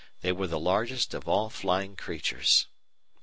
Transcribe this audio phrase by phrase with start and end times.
[0.21, 2.65] They were the largest of all flying creatures.